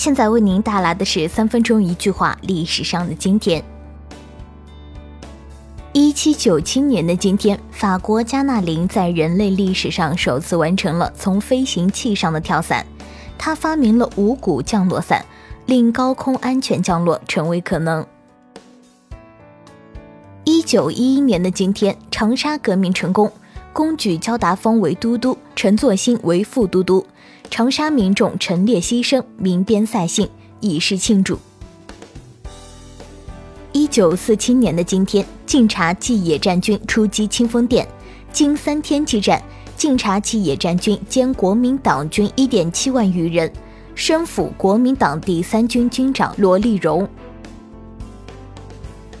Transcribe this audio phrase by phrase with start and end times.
[0.00, 3.62] 现在为您带来的是三分钟一句话历史上的今天。
[5.92, 12.86] 一七九七年的今天，法国加纳林在人类历史上首次完成了从飞行器上的跳伞，
[13.36, 15.22] 他发明了无骨降落伞，
[15.66, 18.06] 令高空安全降落成为可能。
[20.44, 23.30] 一九一一年的今天，长沙革命成功，
[23.72, 27.06] 公举焦达峰为都督，陈作新为副都督，
[27.50, 30.28] 长沙民众陈列牺牲，民边赛兴，
[30.60, 31.38] 以示庆祝。
[33.72, 37.86] 一九四七年的今天，晋察冀野战军出击清风店，
[38.32, 39.40] 经三天激战，
[39.76, 43.50] 晋察冀野战军歼国民党军一点七万余人，
[43.94, 47.08] 身俘国民党第三军军长罗立荣。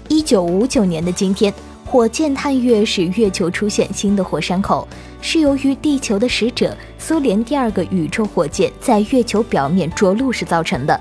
[0.08, 1.54] 一九五九年的今天，
[1.90, 4.86] 火箭探月使月球出现新的火山口，
[5.20, 11.00] 是由于地球的使者苏联第二个宇宙火箭在月球表面着陆时造成的。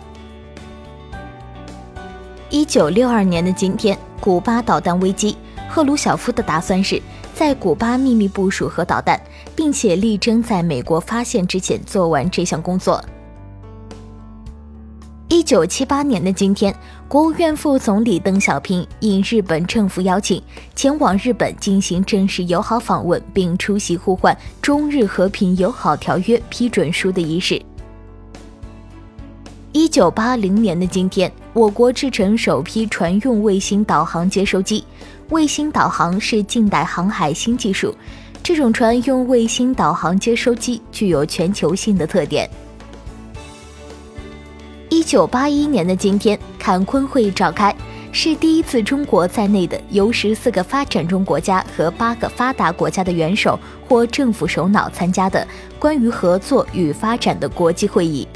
[2.49, 5.37] 一九六二年的今天，古巴导弹危机，
[5.69, 6.99] 赫鲁晓夫的打算是
[7.35, 9.21] 在古巴秘密部署核导弹，
[9.55, 12.99] 并且力争在美国发现之前做完这项工作。
[15.49, 16.71] 一九七八年的今天，
[17.07, 20.39] 国务院副总理邓小平应日本政府邀请，
[20.75, 27.59] 前往日本进行正式友好访问，并出席互换中日和平友好条约批准书的仪式。
[29.71, 34.85] 一九八零年的今天，我国制成首批船用卫星导航接收机。
[35.29, 37.91] 卫星导航是近代航海新技术，
[38.43, 42.47] 这种船用卫星导航接收机具有全球性的特点。
[45.09, 47.75] 一九八一年的今天，坎昆会议召开，
[48.11, 55.47] 是第一次中国在内的由十四个发展中国家和八个发达国家的元首或政府首脑参加的
[55.79, 58.27] 关于合作与发展的国际会议。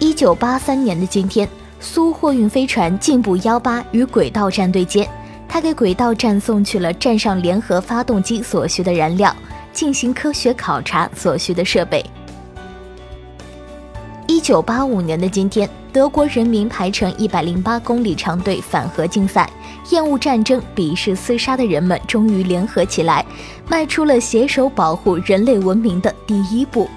[0.00, 1.48] 一九八三年的今天，
[1.78, 5.08] 苏货运飞船进步幺八与轨道站对接，
[5.48, 9.32] 它给轨道站送去了站上联合发动机所需的燃料，
[9.72, 12.04] 进行科学考察所需的设备。
[14.48, 19.46] 一九八五年的今天，德国人民排成一百零八公里长队反核竞赛，
[19.90, 23.22] 厌恶战争、鄙视厮杀的人们终于联合起来，
[23.68, 26.88] 迈出了携手保护人类文明的第一步。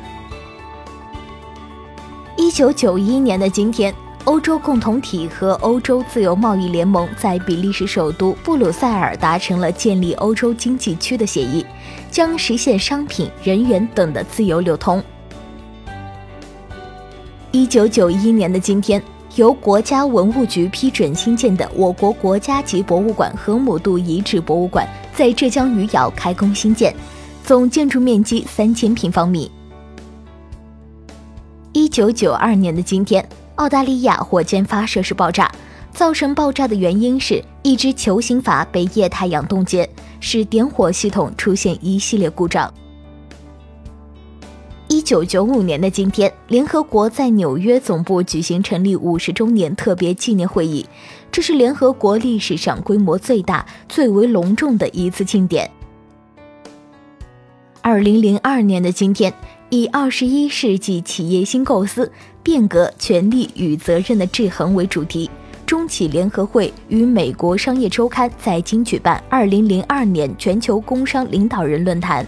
[2.38, 11.66] 一九九一年的今天，欧洲共同体和欧洲自由贸易联盟在比利时首都布鲁塞尔达成了建立欧洲经济区的协议，
[12.10, 15.04] 将实现商品、人员等的自由流通。
[17.54, 19.02] 一九九一年的今天，
[19.36, 26.96] 由国家文物局批准新建的我国国家级博物馆河姆渡遗址博物馆在浙江余姚开工兴建，
[27.44, 29.52] 总建筑面积三千平方米。
[31.74, 35.52] 一九九二年的今天，澳大利亚火箭发射时爆炸，
[35.92, 39.90] 造成爆炸的原因是一只球形阀被液态氧冻结，
[40.22, 42.74] 使点火系统出现一系列故障。
[45.12, 50.86] 一九九五年的今天，联合国在纽约总部举行成立五十周年特别纪念会议，
[51.30, 55.70] 这是联合国历史上规模最大、最为隆重的一次庆典。
[57.82, 59.34] 二零零二年的今天，
[59.70, 62.10] 以“二十一世纪企业新构思：
[62.42, 65.30] 变革、权力与责任的制衡”为主题，
[65.66, 72.26] 中企联合会与美国商业周刊在京举办二零零二年全球工商领导人论坛。